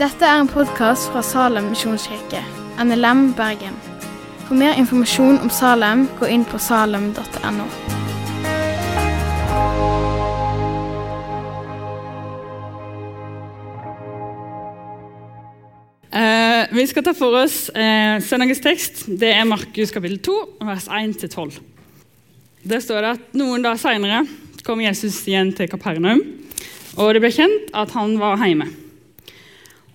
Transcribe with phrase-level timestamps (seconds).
[0.00, 2.40] Dette er en podkast fra Salem misjonskirke,
[2.80, 3.74] NLM Bergen.
[4.46, 7.66] For mer informasjon om Salem, gå inn på salem.no.
[16.10, 19.04] Eh, vi skal ta for oss eh, søndagens tekst.
[19.20, 21.60] Det er Markus kapittel 2, vers 1-12.
[22.72, 24.24] Der står det at noen dager seinere
[24.66, 26.22] kom Jesus igjen til Kapernaum,
[26.98, 28.68] og det ble kjent at han var hjemme.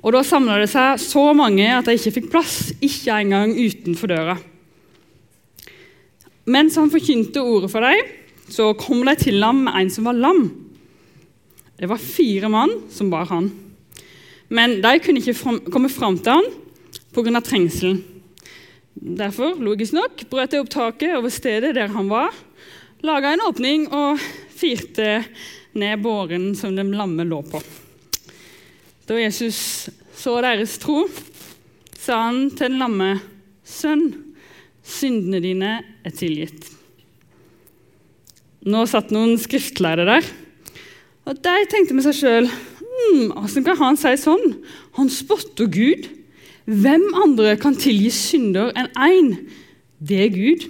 [0.05, 4.11] Og Da samla det seg så mange at de ikke fikk plass, ikke engang utenfor
[4.11, 4.35] døra.
[6.45, 8.11] Mens han forkynte ordet for dem,
[8.53, 10.43] så kom de til ham med en som var lam.
[11.79, 13.49] Det var fire mann som bar han.
[14.53, 16.51] Men de kunne ikke komme fram til han
[17.15, 17.41] pga.
[17.41, 18.03] trengselen.
[18.95, 22.29] Derfor logisk nok, brøt de opp taket over stedet der han var,
[23.03, 24.21] laga en åpning og
[24.55, 25.23] firte
[25.75, 27.61] ned båren som den lamme lå på.
[29.05, 31.03] Da Jesus så deres tro,
[31.99, 33.11] sa han til den lamme,
[33.65, 34.13] 'Sønn,
[34.83, 35.71] syndene dine
[36.05, 36.71] er tilgitt.'
[38.65, 40.29] Nå satt noen skriftlærere der,
[41.25, 44.55] og de tenkte med seg sjøl hm, hvordan kan han si sånn?
[44.97, 46.07] Han spotter Gud.
[46.65, 49.31] Hvem andre kan tilgi synder enn én?
[50.01, 50.65] Det er Gud.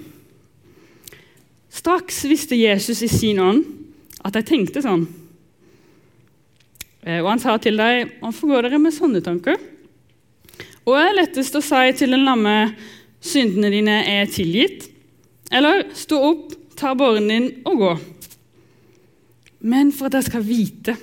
[1.76, 3.66] Straks visste Jesus i sin ånd
[4.24, 5.04] at de tenkte sånn.
[7.06, 9.60] Eh, og han sa til dem, 'Hvorfor går dere med sånne tanker?'
[10.86, 12.76] Og det er lettest å si til den lamme,
[13.22, 14.90] 'Syndene dine er tilgitt',
[15.52, 18.00] eller 'Stå opp, ta båren din og gå'.
[19.62, 20.98] Men for at dere skal vite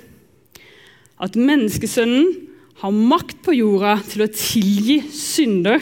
[1.19, 2.47] at menneskesønnen
[2.81, 5.79] har makt på jorda til å tilgi synder.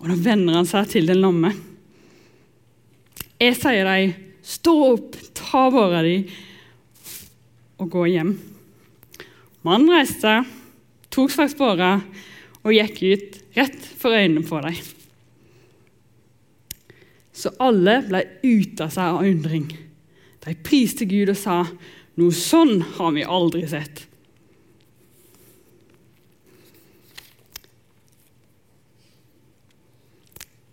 [0.00, 1.71] Og da vender han seg til den lamme.
[3.42, 4.12] Jeg sier deg,
[4.46, 6.20] stå opp, ta båra di
[7.82, 8.36] og gå hjem.
[9.66, 10.36] Mannen reiste
[11.10, 11.96] tok straks båra
[12.62, 14.78] og gikk ut rett for øynene på dem.
[17.34, 19.66] Så alle ble ute av seg av undring.
[20.46, 21.66] De priste Gud og sa,
[22.14, 24.06] 'Noe sånn har vi aldri sett'.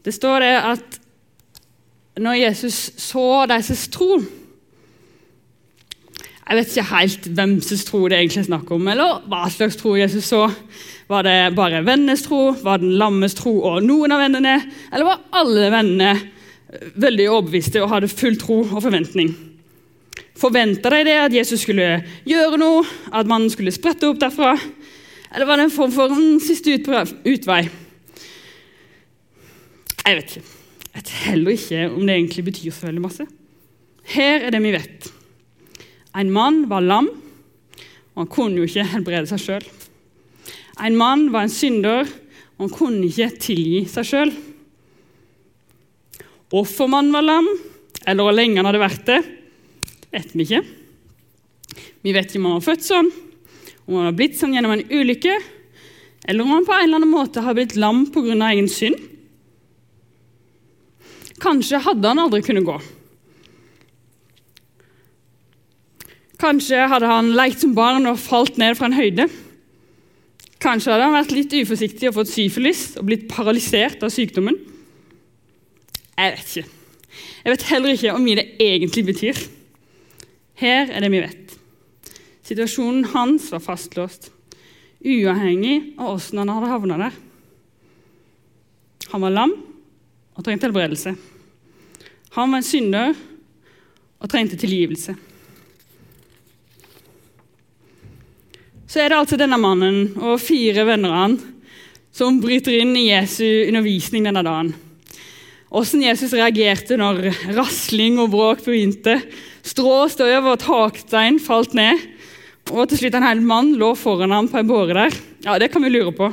[0.03, 0.99] Det står det at
[2.19, 4.19] når Jesus så deres tro
[6.50, 9.78] Jeg vet ikke helt hvem som tro det egentlig er snakk om, eller hva slags
[9.78, 10.47] tro Jesus så.
[11.09, 14.56] Var det bare vennenes tro, var den lammes tro og noen av vennene,
[14.90, 16.16] eller var alle vennene
[16.97, 19.29] veldig overbeviste og hadde full tro og forventning?
[20.40, 22.81] Forventa de det at Jesus skulle gjøre noe,
[23.13, 24.56] at mannen skulle sprette opp derfra?
[25.29, 27.63] Eller var det en form for en siste utvei?
[30.06, 30.59] Jeg vet ikke.
[31.00, 33.24] Vet heller ikke om det egentlig betyr så veldig masse.
[34.12, 35.06] Her er det vi vet.
[36.20, 39.68] En mann var lam, og han kunne jo ikke helbrede seg sjøl.
[40.84, 42.09] En mann var en synder,
[42.58, 44.34] og han kunne ikke tilgi seg sjøl.
[46.52, 47.48] Hvorfor mannen var lam,
[48.04, 49.20] eller hvor lenge han hadde vært det,
[50.12, 50.64] vet vi ikke.
[52.04, 53.14] Vi vet ikke om han var født sånn,
[53.86, 55.38] om han var blitt sånn gjennom en ulykke,
[56.28, 58.36] eller om han på en eller annen måte har blitt lam pga.
[58.50, 59.00] egen synd.
[61.40, 62.78] Kanskje hadde han aldri kunnet gå.
[66.40, 69.28] Kanskje hadde han lekt som barn og falt ned fra en høyde.
[70.64, 74.58] Kanskje hadde han vært litt uforsiktig og fått syfilis og blitt paralysert av sykdommen.
[76.20, 76.76] Jeg vet ikke.
[77.44, 79.40] Jeg vet heller ikke hvor mye det egentlig betyr.
[80.60, 81.56] Her er det vi vet.
[82.48, 84.32] Situasjonen hans var fastlåst,
[85.00, 87.20] uavhengig av åssen han hadde havna der.
[89.14, 89.56] Han var lam
[90.40, 91.12] og trengte helbredelse.
[92.38, 93.18] Han var en synder
[94.20, 95.16] og trengte tilgivelse.
[98.90, 101.36] Så er det altså denne mannen og fire venner av
[102.16, 104.72] som bryter inn i Jesu undervisning denne dagen.
[105.70, 109.20] Hvordan Jesus reagerte når rasling og bråk begynte.
[109.62, 112.02] Strå, støv og takstein falt ned,
[112.74, 115.18] og til slutt en hel mann lå foran ham på ei båre der.
[115.46, 116.32] Ja, Det kan vi lure på.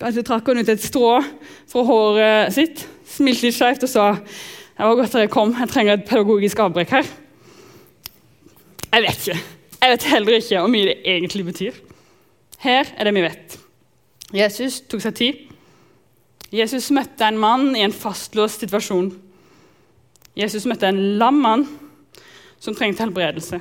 [0.00, 1.22] Kanskje trakk han ut et strå
[1.70, 4.06] fra håret sitt, smilte litt skjevt og sa
[4.74, 7.10] det var godt dere kom, jeg trenger et pedagogisk avbrekk her.
[8.90, 9.36] Jeg vet ikke.
[9.84, 11.76] Jeg vet heller ikke hvor mye det egentlig betyr.
[12.64, 13.58] Her er det vi vet.
[14.34, 15.44] Jesus tok seg tid.
[16.54, 19.12] Jesus møtte en mann i en fastlåst situasjon.
[20.38, 21.66] Jesus møtte en lam mann
[22.58, 23.60] som trengte helbredelse.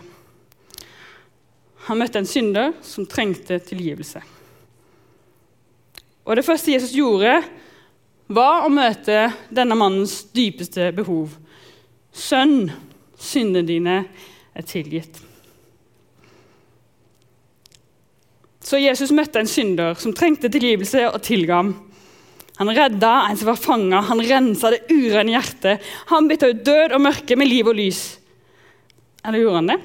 [1.89, 4.21] Han møtte en synder som trengte tilgivelse.
[6.23, 7.41] Og Det første Jesus gjorde,
[8.27, 11.35] var å møte denne mannens dypeste behov.
[12.13, 12.71] Sønn,
[13.17, 13.99] syndene dine
[14.53, 15.19] er tilgitt.
[18.63, 21.73] Så Jesus møtte en synder som trengte tilgivelse, og tilga ham.
[22.61, 25.81] Han redda en som var fanga, han rensa det urene hjertet.
[26.13, 28.03] Han bytta ut død og mørke med liv og lys.
[29.25, 29.79] Eller gjorde han det?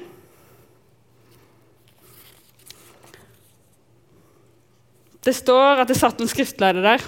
[5.27, 7.03] Det står at det satt noen skriftlærde der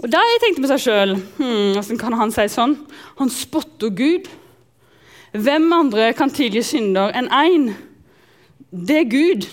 [0.00, 2.76] og da jeg tenkte med seg sjøl hm, Hvordan kan han si sånn?
[3.20, 4.28] Han spotter Gud.
[5.36, 7.66] Hvem andre kan tilgi synder enn én?
[8.70, 9.46] Det er Gud.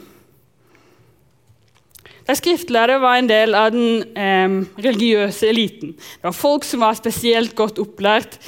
[2.27, 5.93] De skriftlærde var en del av den eh, religiøse eliten.
[5.95, 8.39] Det var folk som var spesielt godt opplært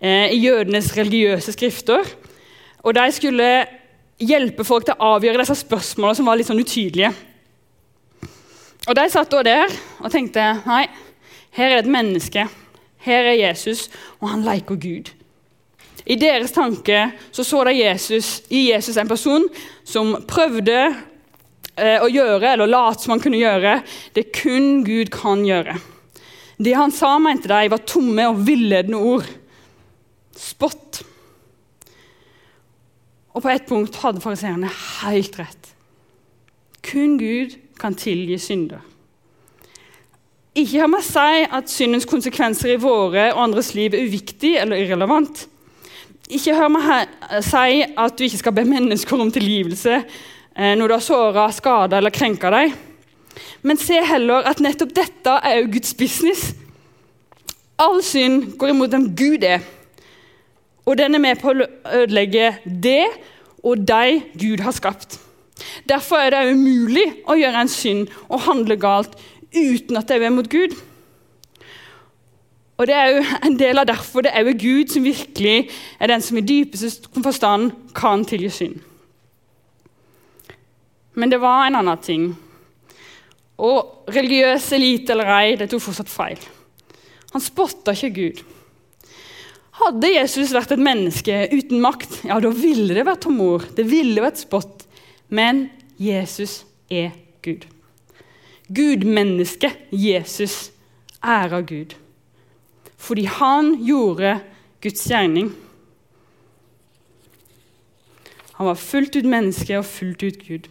[0.00, 2.08] eh, i jødenes religiøse skrifter.
[2.82, 3.50] Og de skulle
[4.22, 7.12] hjelpe folk til å avgjøre disse spørsmålene som var litt sånn utydelige.
[8.90, 10.84] Og De satt da der og tenkte nei,
[11.56, 12.46] her er et menneske.
[13.02, 13.88] Her er Jesus,
[14.20, 15.10] og han leker Gud.
[16.06, 19.44] I deres tanke så, så de Jesus, i Jesus en person
[19.86, 20.78] som prøvde
[21.76, 23.80] eh, å gjøre, eller lot som han kunne gjøre,
[24.16, 25.76] det kun Gud kan gjøre.
[26.62, 29.26] Det han sa, mente de var tomme og villedende ord.
[30.38, 31.02] Spott.
[33.32, 34.70] Og på et punkt hadde fariseerne
[35.02, 35.72] helt rett.
[36.86, 38.82] Kun Gud kan tilgi synder.
[40.52, 44.82] Ikke har vi si at syndens konsekvenser i våre og andres liv er uviktig eller
[44.82, 45.46] irrelevant.
[46.28, 47.08] Ikke hør meg
[47.44, 51.96] si at du ikke skal be mennesker om tilgivelse eh, når du har såra, skada
[51.96, 52.76] eller krenka dem.
[53.64, 56.52] Men se heller at nettopp dette er jo Guds business.
[57.80, 59.64] All synd går imot hvem Gud er,
[60.84, 63.06] og den er med på å ødelegge det
[63.64, 65.16] og de Gud har skapt.
[65.88, 69.16] Derfor er det umulig å gjøre en synd og handle galt
[69.54, 70.74] uten at det er mot Gud.
[72.80, 75.68] Og Det er jo en del av derfor det er jo Gud som virkelig
[76.00, 78.80] er den som i dypeste forstand kan tilgi synd.
[81.14, 82.24] Men det var en annen ting.
[83.62, 86.40] Og religiøs elite eller ei, det tok fortsatt feil.
[87.32, 88.40] Han spotta ikke Gud.
[89.82, 93.68] Hadde Jesus vært et menneske uten makt, ja, da ville det vært tomord.
[93.76, 94.84] Det ville vært spott.
[95.32, 95.68] Men
[96.02, 97.14] Jesus er
[97.44, 97.64] Gud.
[98.68, 100.70] Gudmennesket Jesus
[101.22, 101.96] ærer Gud
[103.02, 104.36] fordi han gjorde
[104.82, 105.48] Guds gjerning.
[108.52, 110.68] Han var fullt ut menneske og fullt ut Gud.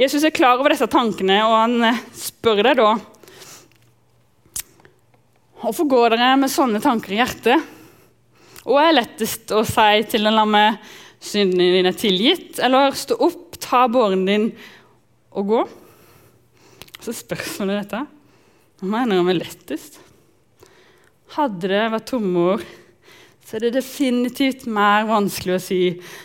[0.00, 2.94] Jesus er klar over disse tankene, og han eh, spør deg da
[5.62, 7.68] Hvorfor går dere med sånne tanker i hjertet?
[8.64, 10.62] Og er lettest å si til en lamme
[11.22, 14.48] syndene dine er tilgitt, eller stå opp, ta båren din
[15.38, 15.62] og gå?
[17.02, 18.04] Så spørsmålet dette
[18.82, 20.00] hva mener han er lettest?
[21.36, 22.56] Hadde det vært tomme
[23.52, 25.78] så er det definitivt mer vanskelig å si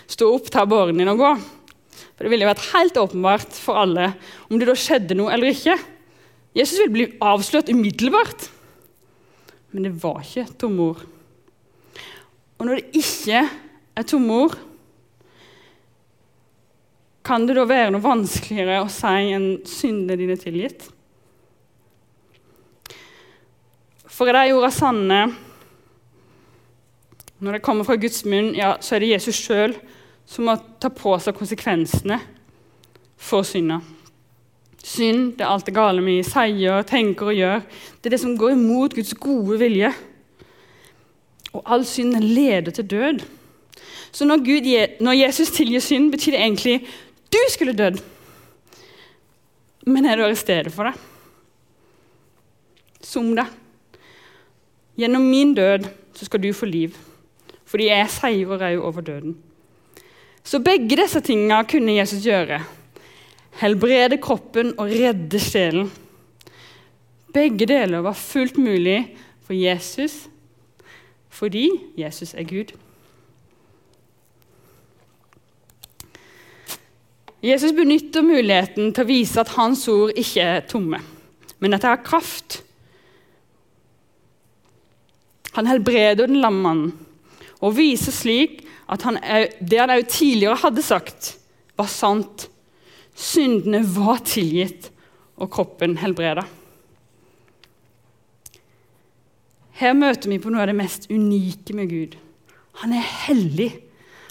[0.08, 1.42] 'stå opp, ta båren din og gå'.
[2.16, 4.16] For Det ville vært helt åpenbart for alle
[4.50, 5.76] om det da skjedde noe eller ikke.
[6.56, 8.50] Jesus ville bli avslørt umiddelbart.
[9.74, 11.04] Men det var ikke tomme ord.
[12.58, 13.50] Og når det ikke
[13.98, 14.58] er tomme ord,
[17.28, 20.88] kan det da være noe vanskeligere å si enn 'syndene dine tilgitt'?
[24.08, 25.20] For er de ordene sanne
[27.40, 29.76] når det kommer fra Guds munn, ja, så er det Jesus sjøl
[30.26, 32.18] som må ta på seg konsekvensene
[33.18, 33.78] for synda.
[34.82, 37.62] Synd det er alt det gale vi sier, tenker og gjør.
[38.02, 39.92] Det er det som går imot Guds gode vilje.
[41.54, 43.22] Og all synd leder til død.
[44.12, 44.70] Så når, Gud,
[45.04, 46.78] når Jesus tilgir synd, betyr det egentlig
[47.34, 48.00] du skulle dødd.
[49.88, 50.96] Men er du stedet for det?
[53.04, 53.48] Som det.
[54.98, 55.86] Gjennom min død
[56.18, 56.96] så skal du få liv,
[57.70, 59.36] fordi jeg seirer òg over døden.
[60.44, 62.62] Så begge disse tingene kunne Jesus gjøre.
[63.62, 65.92] Helbrede kroppen og redde sjelen.
[67.34, 69.02] Begge deler var fullt mulig
[69.46, 70.26] for Jesus
[71.38, 72.72] fordi Jesus er Gud.
[77.48, 81.00] Jesus benytter muligheten til å vise at hans ord ikke er tomme,
[81.64, 82.62] men at det har kraft
[85.58, 86.92] han helbreder den lamme mannen
[87.66, 88.60] og viser slik
[88.94, 89.18] at han,
[89.58, 91.32] det han også tidligere hadde sagt,
[91.74, 92.46] var sant.
[93.18, 94.92] Syndene var tilgitt,
[95.42, 96.44] og kroppen helbreda.
[99.82, 102.16] Her møter vi på noe av det mest unike med Gud.
[102.84, 103.72] Han er hellig,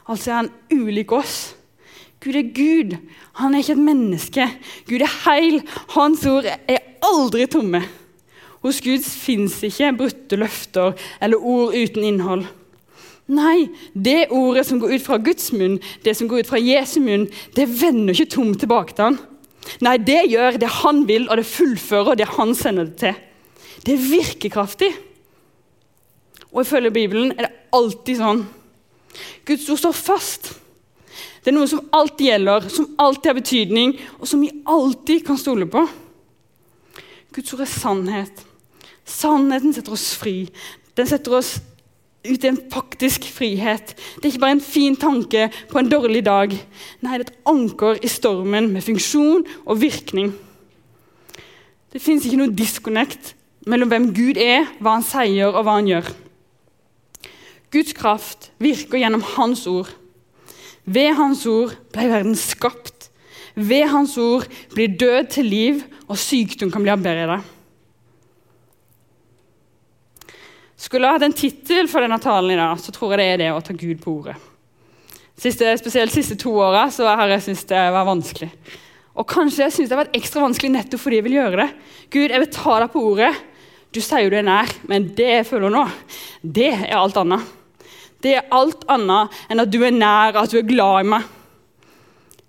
[0.06, 1.36] altså er han ulik oss.
[2.24, 2.96] Gud er Gud,
[3.40, 4.48] han er ikke et menneske.
[4.88, 5.60] Gud er heil,
[5.94, 7.82] hans ord er aldri tomme.
[8.64, 12.46] Hos Gud fins ikke brutte løfter eller ord uten innhold.
[13.26, 17.00] Nei, det ordet som går ut fra Guds munn, det som går ut fra Jesu
[17.02, 19.18] munn, det vender ikke tomt tilbake til han.
[19.82, 23.16] Nei, det gjør det han vil, og det fullfører det han sender det til.
[23.86, 24.92] Det er virkekraftig.
[26.52, 28.46] Og ifølge Bibelen er det alltid sånn.
[29.46, 30.52] Guds ord står fast.
[31.46, 35.36] Det er noe som alltid gjelder, som alltid har betydning, og som vi alltid kan
[35.38, 35.84] stole på.
[37.36, 38.40] Guds ord er sannhet.
[39.06, 40.48] Sannheten setter oss fri.
[40.98, 41.52] Den setter oss
[42.26, 43.92] ut i en faktisk frihet.
[44.16, 46.56] Det er ikke bare en fin tanke på en dårlig dag.
[47.06, 50.32] Nei, det er et anker i stormen med funksjon og virkning.
[51.94, 53.36] Det fins ikke noe disconnect
[53.70, 56.10] mellom hvem Gud er, hva han sier og hva han gjør.
[57.70, 59.94] Guds kraft virker gjennom Hans ord.
[60.86, 63.10] Ved Hans ord ble verden skapt.
[63.56, 67.40] Ved Hans ord blir død til liv, og sykdom kan bli avberedet.
[70.76, 73.40] Skulle jeg hatt en tittel for denne talen i dag, så tror jeg det er
[73.40, 74.36] det å ta Gud på ordet.
[75.36, 78.50] Siste, spesielt de siste to åra har jeg syntes det var vanskelig.
[79.16, 81.68] Og kanskje jeg synes det har vært ekstra vanskelig nettopp fordi jeg vil gjøre det.
[82.12, 83.32] Gud, jeg vil ta deg på ordet.
[83.96, 85.86] Du sier jo du er nær, men det jeg føler nå,
[86.44, 87.55] det er alt annet.
[88.26, 91.28] Det er alt annet enn at du er nær, at du er glad i meg.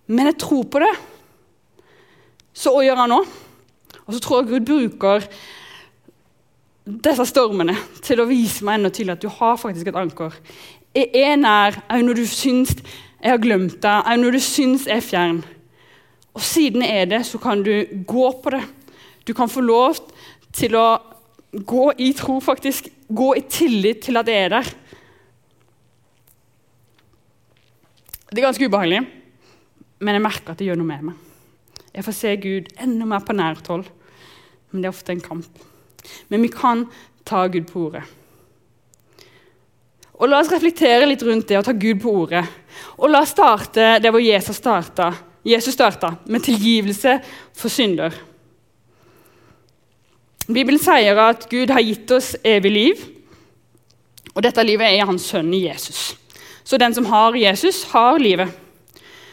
[0.09, 0.93] Men jeg tror på det.
[2.57, 3.19] Så hva gjør han nå?
[4.07, 5.27] Og så tror jeg Gud bruker
[6.87, 10.33] disse stormene til å vise meg enda til at du har faktisk et anker.
[10.95, 14.87] Jeg er nær òg når du syns jeg har glemt deg, òg når du syns
[14.89, 15.43] jeg er fjern.
[16.33, 17.73] Og siden jeg er det, så kan du
[18.07, 18.63] gå på det.
[19.27, 19.99] Du kan få lov
[20.55, 20.87] til å
[21.51, 22.89] gå i tro, faktisk.
[23.09, 24.75] Gå i tillit til at jeg er der.
[28.27, 29.05] Det er ganske ubehagelig,
[30.03, 31.23] men jeg merker at det gjør noe med meg.
[31.95, 33.85] Jeg får se Gud enda mer på nært hold,
[34.71, 35.63] men det er ofte en kamp.
[36.27, 36.83] Men vi kan
[37.27, 38.03] ta Gud på ordet.
[40.17, 42.43] Og La oss reflektere litt rundt det å ta Gud på ordet.
[42.97, 45.11] Og La oss starte der hvor Jesus starta,
[45.47, 47.19] Jesus starta med tilgivelse
[47.55, 48.15] for synder.
[50.47, 53.03] Bibelen sier at Gud har gitt oss evig liv,
[54.33, 56.11] og dette livet er i Hans sønn Jesus.
[56.67, 58.51] Så den som har Jesus, har livet.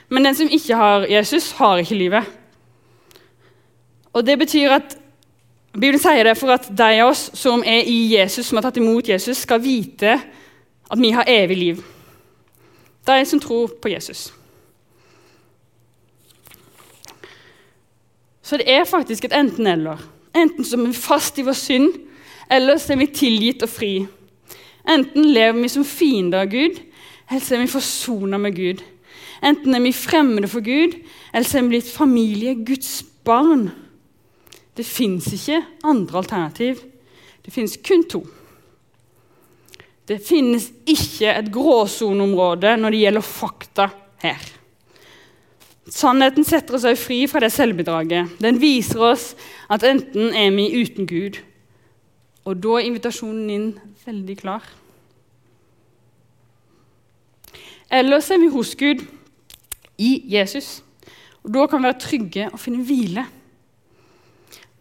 [0.08, 2.28] Men den som ikke har Jesus, har ikke livet.
[4.12, 4.94] Og Det betyr at
[5.74, 8.78] Bibelen sier det for at de av oss som er i Jesus, som har tatt
[8.78, 10.12] imot Jesus, skal vite
[10.86, 11.82] at vi har evig liv.
[13.06, 14.28] De som tror på Jesus.
[18.42, 19.98] Så det er faktisk et enten-eller.
[20.36, 21.90] Enten som er fast i vår synd,
[22.50, 23.94] eller så er vi tilgitt og fri.
[24.86, 26.78] Enten lever vi som fiender av Gud,
[27.30, 28.82] eller så er vi forsona med Gud.
[29.44, 30.96] Enten er vi fremmede for Gud,
[31.32, 33.68] eller så er vi blitt familie, Guds barn.
[34.76, 36.82] Det fins ikke andre alternativ.
[37.44, 38.24] Det fins kun to.
[40.08, 43.88] Det finnes ikke et gråsoneområde når det gjelder fakta
[44.24, 44.44] her.
[45.88, 48.38] Sannheten setter oss også fri fra det selvbedraget.
[48.40, 49.32] Den viser oss
[49.72, 51.40] at enten er vi uten Gud,
[52.44, 53.68] og da er invitasjonen inn
[54.04, 54.64] veldig klar.
[57.94, 59.04] Eller så er vi hos Gud,
[59.98, 60.82] i Jesus.
[61.44, 63.26] Og Da kan vi være trygge og finne hvile.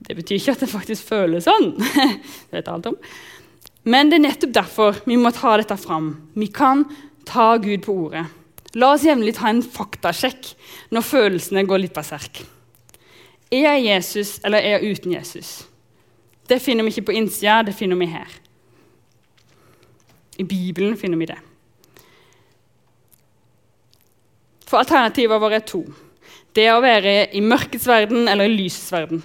[0.04, 1.76] Det betyr ikke at det faktisk føles sånn.
[2.50, 2.98] det vet alt om.
[3.84, 6.16] Men det er nettopp derfor vi må ta dette fram.
[6.34, 6.86] Vi kan
[7.28, 8.26] ta Gud på ordet.
[8.74, 10.50] La oss jevnlig ta en faktasjekk
[10.96, 12.42] når følelsene går litt berserk.
[13.54, 15.52] Er jeg Jesus, eller er jeg uten Jesus?
[16.50, 18.32] Det finner vi ikke på innsida, det finner vi her.
[20.42, 21.38] I Bibelen finner vi det.
[24.74, 25.84] For Alternativene våre er to.
[26.58, 29.20] Det å være i mørkets verden eller i lysets verden.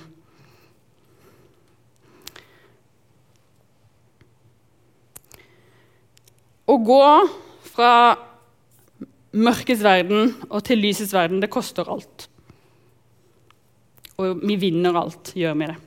[6.69, 7.01] Å gå
[7.71, 7.95] fra
[9.41, 12.29] mørkets verden og til lysets verden, det koster alt.
[14.21, 15.81] Og vi vinner alt, gjør vi det.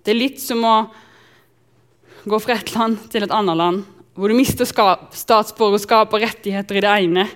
[0.00, 0.74] Det er litt som å
[2.24, 3.84] gå fra et land til et annet land,
[4.16, 7.28] hvor du mister statsborgerskap og rettigheter i det ene,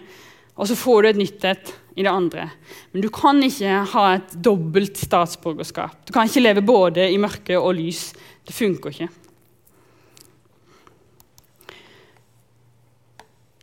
[0.54, 2.48] og så får du et nytt et i det andre.
[2.92, 6.00] Men du kan ikke ha et dobbelt statsborgerskap.
[6.06, 8.08] Du kan ikke leve både i mørke og lys.
[8.46, 9.10] Det funker ikke.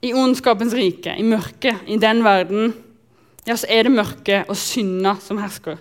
[0.01, 2.74] i ondskapens rike, i mørket, i den verden,
[3.45, 5.77] ja, så er det mørket og synda som hersker.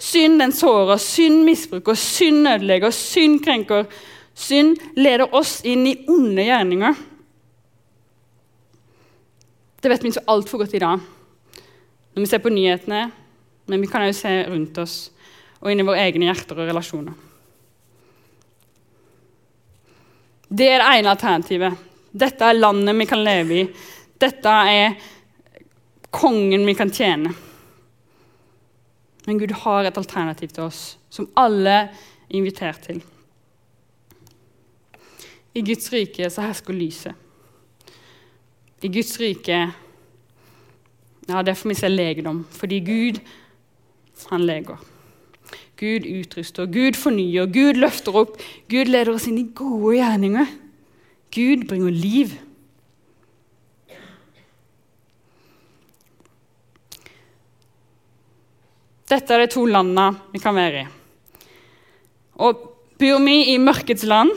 [0.00, 3.88] Synd den sårer, synd misbruker, synd ødelegger, synd krenker.
[4.38, 6.98] Synd leder oss inn i onde gjerninger.
[9.80, 10.98] Det vet vi så altfor godt i dag
[12.18, 13.04] når vi ser på nyhetene,
[13.70, 14.94] men vi kan òg se rundt oss
[15.60, 17.14] og inn i våre egne hjerter og relasjoner.
[20.48, 21.84] Det er det ene alternativet.
[22.10, 23.66] Dette er landet vi kan leve i.
[24.18, 24.96] Dette er
[26.10, 27.34] kongen vi kan tjene.
[29.28, 30.82] Men Gud har et alternativ til oss,
[31.12, 31.90] som alle er
[32.34, 33.02] invitert til.
[35.54, 37.27] I Guds rike så hersker lyset.
[38.82, 39.58] I Guds rike
[41.28, 43.18] ja, det får vi ser legedom, fordi Gud,
[44.30, 44.78] han leger.
[45.76, 48.38] Gud utruster, Gud fornyer, Gud løfter opp.
[48.72, 50.48] Gud leder oss inn i gode gjerninger.
[51.34, 52.32] Gud bringer liv.
[59.08, 60.88] Dette er de to landene vi kan være i.
[62.40, 62.64] Og
[62.98, 64.32] Bor vi i mørkets land,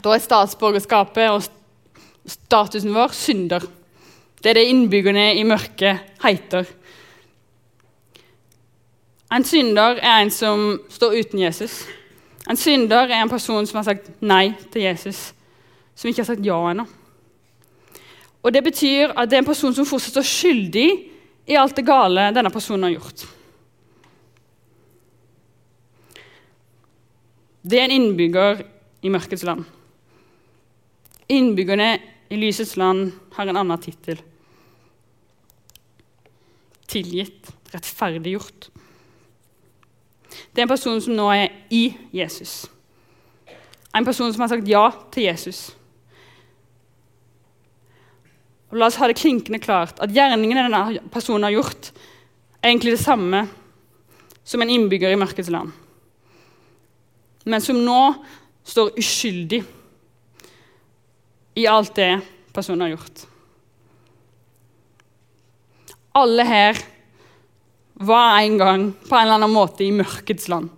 [0.00, 1.42] da er statsborgerskapet og
[2.26, 3.64] statusen vår synder.
[4.42, 6.66] Det er det innbyggerne i mørket heter.
[9.32, 11.82] En synder er en som står uten Jesus.
[12.50, 15.30] En synder er en person som har sagt nei til Jesus,
[15.94, 16.86] som ikke har sagt ja ennå.
[18.42, 20.88] Og Det betyr at det er en person som fortsatt står skyldig
[21.46, 23.22] i alt det gale denne personen har gjort.
[27.62, 28.64] Det er en innbygger
[29.06, 29.62] i mørkets land.
[31.30, 31.92] Innbyggerne
[32.32, 34.20] i lysets land har en annen tittel.
[36.88, 38.70] Tilgitt, rettferdiggjort.
[40.52, 41.84] Det er en person som nå er i
[42.14, 42.64] Jesus.
[43.92, 45.66] En person som har sagt ja til Jesus.
[48.72, 51.92] Og la oss ha det klinkende klart at gjerningene denne personen har gjort,
[52.62, 53.44] er egentlig det samme
[54.44, 55.74] som en innbygger i mørkets land
[57.44, 58.00] men som nå
[58.64, 59.62] står uskyldig
[61.54, 62.20] i alt det
[62.52, 63.24] personen har gjort.
[66.12, 66.78] Alle her
[68.02, 70.68] var en gang på en eller annen måte i mørkets land.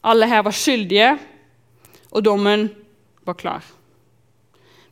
[0.00, 1.12] Alle her var skyldige,
[2.10, 2.68] og dommen
[3.24, 3.64] var klar.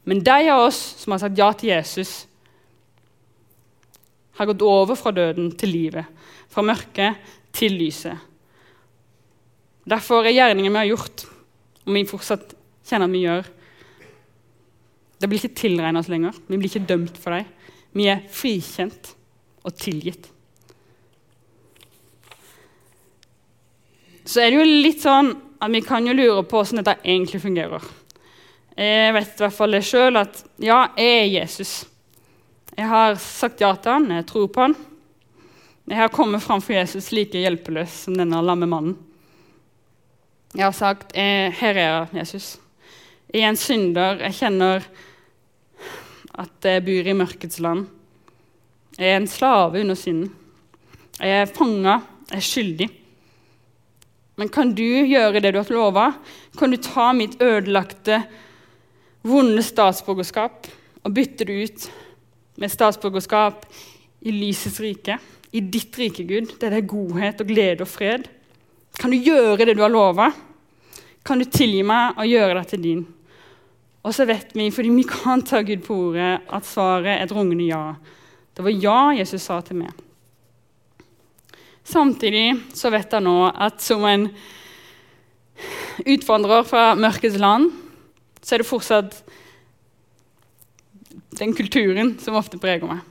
[0.09, 2.25] Men de av oss som har sagt ja til Jesus,
[4.39, 6.07] har gått over fra døden til livet,
[6.49, 7.19] fra mørket
[7.53, 8.15] til lyset.
[9.89, 11.25] Derfor er gjerningen vi har gjort,
[11.85, 12.55] og vi fortsatt
[12.87, 13.49] kjenner at vi gjør,
[15.19, 16.37] det blir ikke tilregnet oss lenger.
[16.47, 17.47] Vi blir ikke dømt for dem.
[17.97, 19.15] Vi er frikjent
[19.67, 20.29] og tilgitt.
[24.29, 27.41] Så er det jo litt sånn at vi kan jo lure på hvordan dette egentlig
[27.43, 27.87] fungerer.
[28.79, 31.73] Jeg vet i hvert fall det sjøl at ja, jeg er Jesus.
[32.77, 34.77] Jeg har sagt ja til han, jeg tror på han.
[35.89, 38.95] Jeg har kommet framfor Jesus like hjelpeløs som denne lamme mannen.
[40.55, 42.59] Jeg har sagt eh, 'Her er jeg, Jesus'.
[43.33, 44.21] Jeg er en synder.
[44.21, 44.85] Jeg kjenner
[46.39, 47.87] at jeg bor i mørkets land.
[48.99, 50.31] Jeg er en slave under synden.
[51.19, 51.99] Jeg er fanga.
[52.31, 52.89] Jeg er skyldig.
[54.39, 56.07] Men kan du gjøre det du har lova?
[56.59, 58.21] Kan du ta mitt ødelagte,
[59.27, 60.69] vonde statsborgerskap
[61.03, 61.87] og bytte det ut
[62.63, 63.67] med statsborgerskap
[64.23, 65.19] i lysets rike?
[65.51, 68.29] I ditt rike, Gud, der det er godhet og glede og fred?
[68.99, 70.31] Kan du gjøre det du har lova?
[71.27, 73.07] Kan du tilgi meg og gjøre det til din?
[74.09, 77.33] Og så vet vi, fordi vi kan ta Gud på ordet, at svaret er et
[77.37, 77.93] rungende ja.
[78.57, 79.93] Det var ja Jesus sa til meg.
[81.85, 84.31] Samtidig så vet jeg nå at som en
[86.09, 87.69] utvandrer fra mørkets land,
[88.41, 89.19] så er det fortsatt
[91.39, 93.03] den kulturen som ofte preger meg.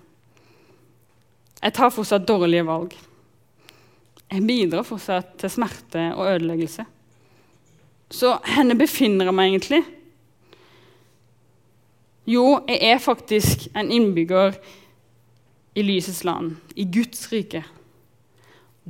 [1.62, 2.96] Jeg tar fortsatt dårlige valg.
[4.28, 6.86] Jeg bidrar fortsatt til smerte og ødeleggelse.
[8.14, 9.84] Så henne befinner jeg meg egentlig?
[12.28, 14.58] Jo, jeg er faktisk en innbygger
[15.76, 17.64] i lysets land, i Guds rike.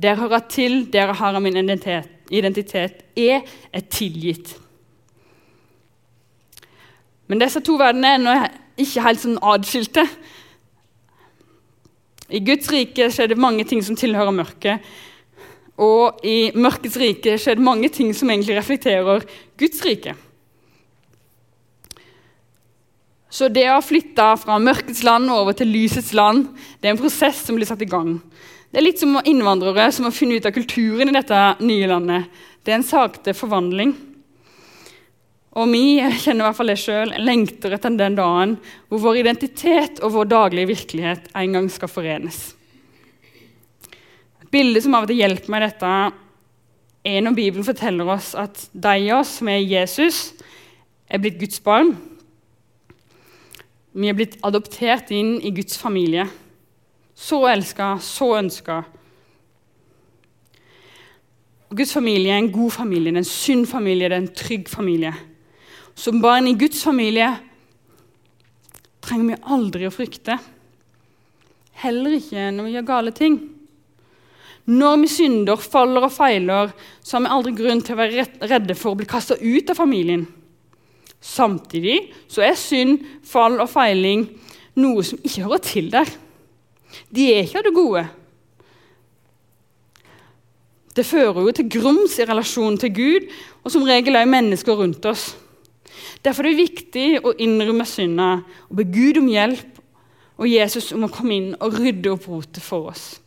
[0.02, 2.08] Der hører jeg til, der har jeg min identitet.
[2.30, 2.92] identitet.
[3.16, 4.60] Jeg er tilgitt.
[7.26, 10.04] Men disse to verdenene er ikke helt sånn adskilte.
[12.28, 14.84] I Guds rike skjer det mange ting som tilhører mørket.
[15.78, 19.24] Og i mørkets rike skjer det mange ting som egentlig reflekterer
[19.58, 20.14] Guds rike.
[23.28, 26.46] Så det å flytte fra mørkets land over til lysets land
[26.80, 28.16] det er en prosess som blir satt i gang.
[28.68, 32.28] Det er litt som innvandrere som må finne ut av kulturen i dette nye landet.
[32.64, 33.94] Det er en sakte forvandling.
[35.58, 38.56] Og vi kjenner i hvert fall det selv, lengter etter den dagen
[38.88, 42.42] hvor vår identitet og vår daglige virkelighet en gang skal forenes.
[44.44, 45.94] Et bilde som av og til hjelper meg i dette,
[47.08, 50.30] er når Bibelen forteller oss at de av oss som er Jesus,
[51.08, 51.94] er blitt Guds barn.
[53.98, 56.28] Vi er blitt adoptert inn i Guds familie.
[57.18, 58.82] Så elska, så ønska.
[61.68, 64.70] Guds familie er en god familie, det er en sunn familie, det er en trygg
[64.70, 65.12] familie.
[65.98, 67.32] Som barn i Guds familie
[69.04, 70.38] trenger vi aldri å frykte.
[71.82, 73.38] Heller ikke når vi gjør gale ting.
[74.68, 78.76] Når vi synder, faller og feiler, så har vi aldri grunn til å være redde
[78.78, 80.26] for å bli kasta ut av familien.
[81.20, 81.98] Samtidig
[82.30, 84.26] så er synd, fall og feiling
[84.78, 86.10] noe som ikke hører til der.
[87.10, 88.04] De er ikke av det gode.
[90.98, 93.28] Det fører jo til grums i relasjonen til Gud,
[93.62, 95.28] og som regel også mennesker rundt oss.
[96.24, 98.30] Derfor er det viktig å innrømme synda
[98.66, 99.78] og be Gud om hjelp
[100.38, 103.18] og Jesus om å komme inn og rydde opp rotet for oss.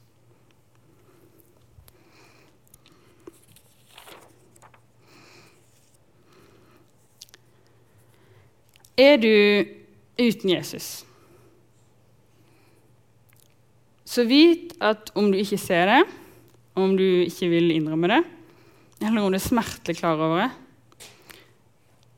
[9.00, 9.32] Er du
[10.20, 11.06] uten Jesus?
[14.06, 16.02] Så vit at om du ikke ser det,
[16.76, 18.20] om du ikke vil innrømme det,
[19.02, 20.52] eller om du er smertelig klar over det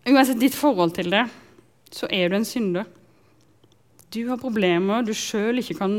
[0.03, 1.21] Uansett ditt forhold til det,
[1.95, 2.89] så er du en synder.
[4.11, 5.93] Du har problemer du sjøl ikke kan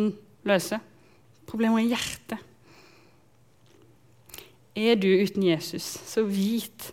[0.45, 0.77] løse.
[1.49, 2.43] Problemer i hjertet.
[4.77, 6.91] Er du uten Jesus, så vit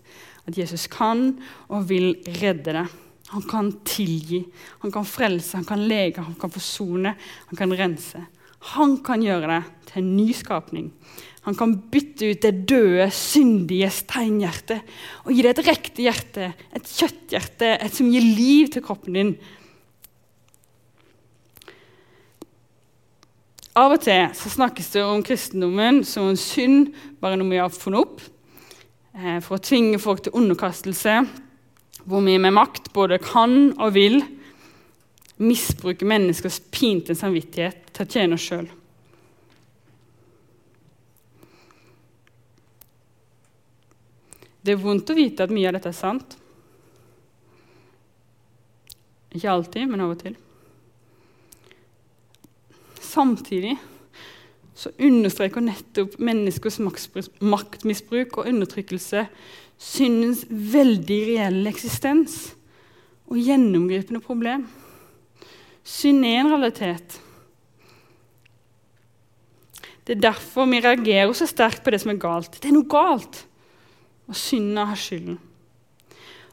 [0.48, 1.34] at Jesus kan
[1.68, 2.96] og vil redde deg.
[3.32, 4.42] Han kan tilgi,
[4.82, 7.16] han kan frelse, han kan lege, han kan forsone,
[7.48, 8.26] han kan rense.
[8.76, 10.90] Han kan gjøre deg til en ny skapning.
[11.48, 14.84] Han kan bytte ut det døde, syndige steinhjertet
[15.24, 19.32] og gi deg et riktig hjerte, et kjøtthjerte, et som gir liv til kroppen din.
[23.80, 26.92] Av og til så snakkes det om kristendommen som en synd,
[27.24, 28.22] bare noe vi har funnet opp,
[29.16, 31.16] eh, for å tvinge folk til underkastelse,
[32.06, 34.22] hvor vi med makt både kan og vil
[35.42, 38.70] misbruke menneskers pinte samvittighet til å tjene oss sjøl.
[44.62, 46.36] Det er vondt å vite at mye av dette er sant.
[49.32, 50.36] Ikke alltid, men av og til.
[53.02, 53.74] Samtidig
[54.76, 59.26] så understreker nettopp menneskers maktmisbruk og undertrykkelse
[59.82, 62.54] syndens veldig reelle eksistens
[63.32, 64.68] og gjennomgripende problem.
[65.84, 67.18] Synd er en realitet.
[70.06, 72.58] Det er derfor vi reagerer så sterkt på det som er galt.
[72.60, 73.46] Det er noe galt.
[74.30, 75.40] Og synda har skylden.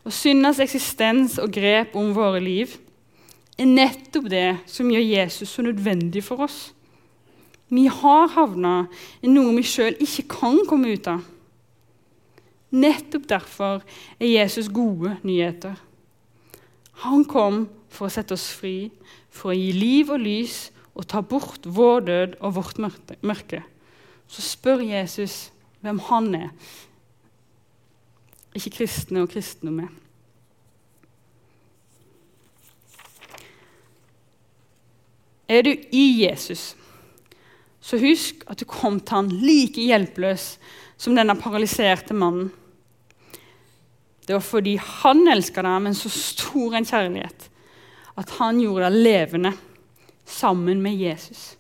[0.07, 2.73] Og syndas eksistens og grep om våre liv
[3.59, 6.71] er nettopp det som gjør Jesus så nødvendig for oss.
[7.69, 8.87] Vi har havna
[9.21, 11.27] i noe vi sjøl ikke kan komme ut av.
[12.69, 13.85] Nettopp derfor
[14.19, 15.77] er Jesus gode nyheter.
[17.05, 18.91] Han kom for å sette oss fri,
[19.31, 23.63] for å gi liv og lys og ta bort vår død og vårt mørke.
[24.29, 25.49] Så spør Jesus
[25.81, 26.51] hvem han er,
[28.59, 29.87] ikke kristne og kristendom
[35.49, 36.77] Er du i Jesus,
[37.81, 40.57] så husk at du kom til han like hjelpeløs
[40.99, 42.51] som denne paralyserte mannen.
[44.27, 47.47] Det var fordi han elska deg med så stor en kjærlighet
[48.19, 49.53] at han gjorde deg levende
[50.29, 51.55] sammen med Jesus.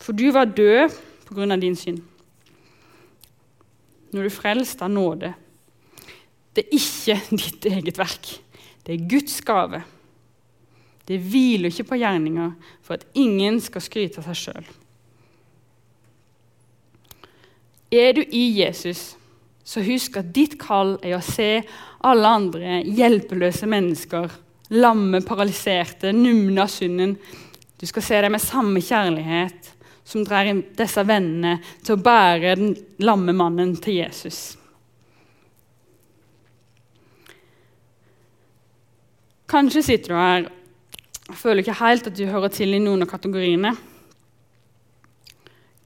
[0.00, 0.94] For du var død
[1.26, 1.56] pga.
[1.56, 2.00] din synd.
[4.12, 5.34] Når du frelste frelst av nåde.
[6.54, 8.38] Det er ikke ditt eget verk.
[8.86, 9.82] Det er Guds gave.
[11.06, 12.50] Det hviler ikke på gjerninger
[12.82, 14.72] for at ingen skal skryte av seg sjøl.
[17.94, 19.14] Er du i Jesus,
[19.66, 21.60] så husk at ditt kall er å se
[22.06, 24.34] alle andre hjelpeløse mennesker,
[24.74, 27.14] lamme, paralyserte, numne av synden.
[27.78, 29.72] Du skal se dem med samme kjærlighet
[30.06, 34.56] som drar disse vennene til å bære den lamme mannen til Jesus.
[39.46, 40.46] Kanskje sitter du her
[41.26, 43.72] og føler ikke helt at du hører til i noen av kategoriene.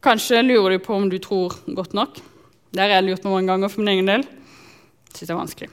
[0.04, 2.20] Kanskje lurer du på om du tror godt nok.
[2.70, 4.24] Det har jeg lurt noen ganger for min egen del.
[4.24, 5.70] Jeg synes det er vanskelig.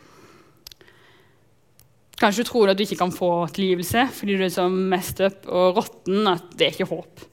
[2.17, 5.45] Kanskje du tror at du ikke kan få tilgivelse fordi du er så mest opp
[5.53, 7.25] og råtten at det er ikke håp.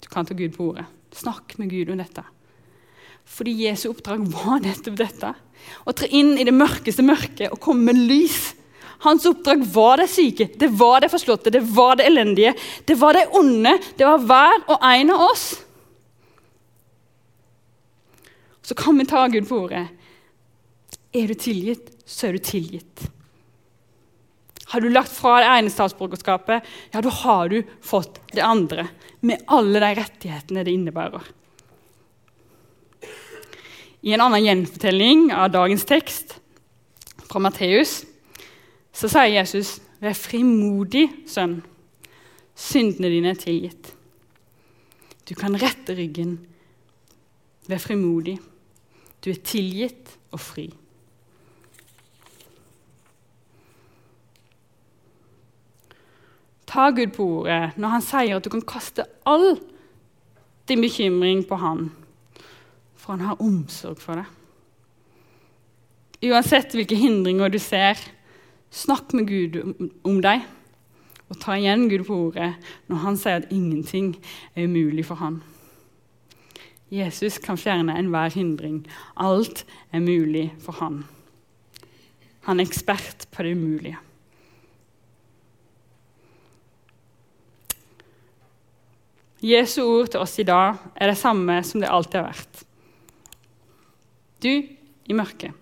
[0.00, 0.86] Du kan ta Gud på ordet.
[1.12, 2.24] Snakk med Gud om dette.
[3.28, 5.34] Fordi Jesu oppdrag var nettopp dette.
[5.84, 8.54] Å tre inn i det mørkeste mørket og komme med lys.
[9.04, 12.54] Hans oppdrag var det syke, det var det forslåtte, det var det elendige.
[12.84, 13.76] Det var det onde.
[13.96, 15.44] Det var hver og en av oss.
[18.62, 19.86] Så kan vi ta Gud på ordet.
[21.14, 23.06] Er du tilgitt, så er du tilgitt.
[24.68, 28.90] Har du lagt fra det ene statsborgerskapet, ja, da har du fått det andre.
[29.24, 31.24] Med alle de rettighetene det innebærer.
[34.04, 36.36] I en annen gjenfortelling av dagens tekst,
[37.28, 38.02] fra Matteus,
[38.98, 41.56] så sier Jesus Vær frimodig, sønn.
[42.54, 43.88] Syndene dine er tilgitt.
[45.26, 46.36] Du kan rette ryggen.
[47.66, 48.36] Vær frimodig.
[49.18, 50.68] Du er tilgitt og fri.
[56.68, 59.56] Ta Gud på ordet når han sier at du kan kaste all
[60.68, 61.88] din bekymring på han,
[62.94, 64.30] for han har omsorg for deg.
[66.28, 67.98] Uansett hvilke hindringer du ser,
[68.70, 69.60] snakk med Gud
[70.04, 70.46] om, deg.
[71.28, 72.54] Og ta igjen Gud på ordet
[72.88, 74.14] når han sier at ingenting
[74.54, 75.42] er umulig for han.
[76.88, 78.80] Jesus kan fjerne enhver hindring.
[79.16, 81.02] Alt er mulig for han.
[82.48, 83.98] Han er ekspert på det umulige.
[89.44, 92.64] Jesu ord til oss i dag er det samme som det alltid har vært.
[94.42, 94.50] Du
[95.08, 95.52] i mørket,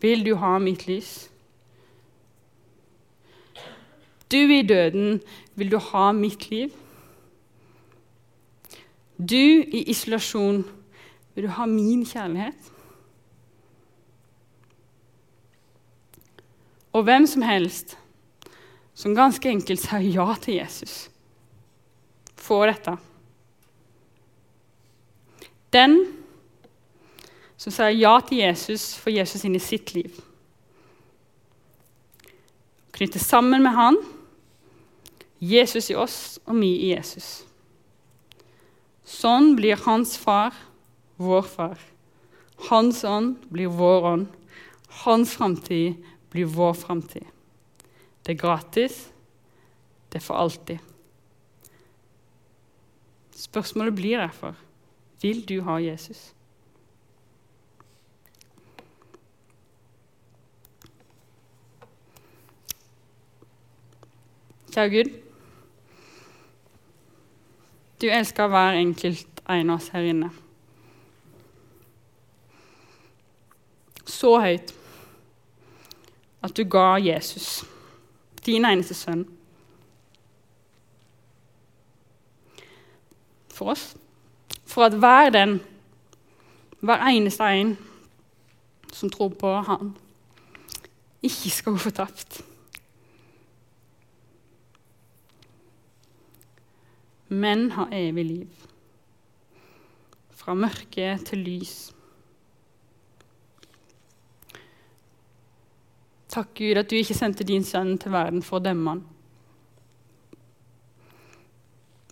[0.00, 1.28] vil du ha mitt lys?
[4.28, 5.20] Du i døden,
[5.56, 6.74] vil du ha mitt liv?
[9.18, 10.62] Du i isolasjon,
[11.34, 12.74] vil du ha min kjærlighet?
[16.92, 17.96] Og hvem som helst
[18.98, 21.08] som ganske enkelt sier ja til Jesus,
[22.38, 22.94] får dette.
[25.74, 26.00] Den
[27.58, 30.14] som sier ja til Jesus, får Jesus inn i sitt liv.
[32.94, 33.98] Knytte sammen med han
[35.38, 37.42] Jesus i oss og vi i Jesus.
[39.08, 40.54] Sånn blir hans far
[41.18, 41.78] vår far.
[42.68, 44.26] Hans ånd blir vår ånd.
[45.04, 45.98] Hans framtid
[46.30, 47.26] blir vår framtid.
[48.22, 48.98] Det er gratis.
[50.10, 50.78] Det er for alltid.
[53.38, 54.58] Spørsmålet blir derfor
[55.22, 56.32] vil du ha Jesus.
[64.78, 65.10] Kjære Gud.
[68.00, 70.28] Du elsker hver enkelt en av oss her inne.
[74.06, 74.70] Så høyt
[76.46, 77.64] at du ga Jesus,
[78.46, 79.24] din eneste sønn,
[83.50, 83.96] for oss.
[84.62, 85.56] For at hver den,
[86.86, 87.74] hver eneste en
[88.92, 89.96] som tror på Han,
[91.22, 92.44] ikke skal gå fortapt.
[97.28, 98.66] Men har evig liv.
[100.30, 101.76] Fra mørke til lys.
[106.28, 109.04] Takk, Gud, at du ikke sendte din sønn til verden for å dømme han,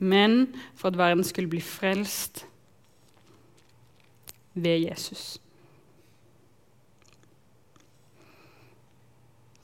[0.01, 0.39] men
[0.77, 2.47] for at verden skulle bli frelst
[4.57, 5.37] ved Jesus.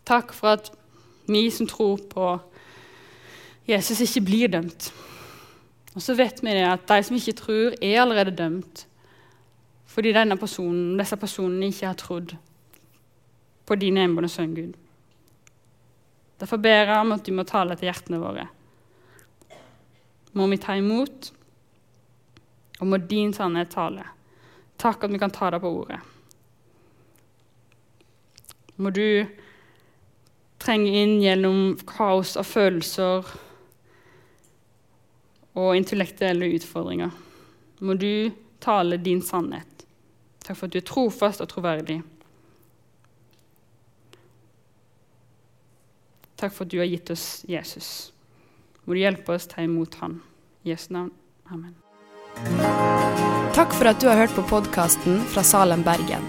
[0.08, 0.72] Takk for at
[1.28, 2.38] vi som tror på
[3.68, 4.92] Jesus, ikke blir dømt.
[5.92, 8.86] Og så vet vi det at de som ikke tror, er allerede dømt
[9.92, 12.30] fordi denne personen, disse personene ikke har trodd
[13.68, 14.72] på din enbårne sønn Gud.
[16.40, 18.46] Derfor ber jeg om at du må tale til hjertene våre.
[20.32, 21.28] Må vi ta imot,
[22.80, 24.06] og må din sannhet tale.
[24.80, 26.00] Takk at vi kan ta deg på ordet.
[28.80, 29.28] Må du
[30.62, 33.28] trenge inn gjennom kaos av følelser
[35.58, 37.10] og intellektuelle utfordringer.
[37.82, 39.86] Må du tale din sannhet.
[40.42, 42.00] Takk for at du er trofast og troverdig.
[46.42, 48.10] Takk for at du har gitt oss Jesus.
[48.84, 50.18] Må du hjelpe oss ta imot Han.
[50.62, 51.10] I Jesu navn.
[51.50, 51.74] Amen.
[53.54, 56.24] Takk for at du har hørt på podkasten fra Salem, Bergen.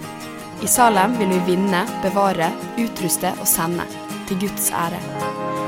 [0.62, 3.88] I Salem vil vi vinne, bevare, utruste og sende.
[4.28, 5.43] Til Guds ære.